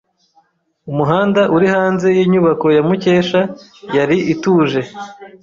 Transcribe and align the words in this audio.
Umuhanda 0.91 1.41
uri 1.55 1.67
hanze 1.75 2.07
yinyubako 2.17 2.67
ya 2.75 2.81
Mukesha 2.87 3.41
yari 3.95 4.17
ituje. 4.33 4.81